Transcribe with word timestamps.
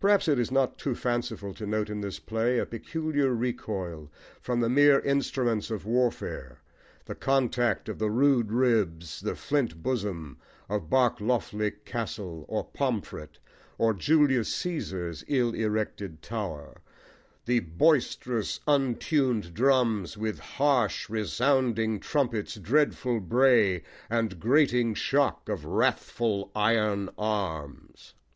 Perhaps 0.00 0.26
it 0.26 0.40
is 0.40 0.50
not 0.50 0.76
too 0.76 0.92
fanciful 0.96 1.54
to 1.54 1.64
note 1.64 1.88
in 1.88 2.00
this 2.00 2.18
play 2.18 2.58
a 2.58 2.66
peculiar 2.66 3.32
recoil 3.32 4.10
from 4.40 4.58
the 4.58 4.68
mere 4.68 4.98
instruments 4.98 5.70
of 5.70 5.86
warfare, 5.86 6.58
the 7.04 7.14
contact 7.14 7.88
of 7.88 8.00
the 8.00 8.10
"rude 8.10 8.50
ribs," 8.50 9.20
the 9.20 9.36
"flint 9.36 9.80
bosom," 9.80 10.36
of 10.68 10.90
Barkloughly 10.90 11.84
Castle 11.84 12.44
or 12.48 12.64
Pomfret 12.64 13.38
or 13.78 13.94
Julius 13.94 14.52
Caesar's 14.56 15.22
ill 15.28 15.54
erected 15.54 16.22
tower: 16.22 16.82
the 17.44 17.60
Boisterous 17.60 18.58
untun'd 18.66 19.54
drums 19.54 20.18
With 20.18 20.40
harsh 20.40 21.08
resounding 21.08 22.00
trumpets' 22.00 22.56
dreadful 22.56 23.20
bray 23.20 23.84
And 24.10 24.40
grating 24.40 24.94
shock 24.94 25.48
of 25.48 25.64
wrathful 25.64 26.50
iron 26.52 27.10
arms. 27.16 28.14